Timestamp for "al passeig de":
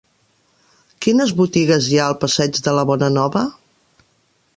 2.13-2.73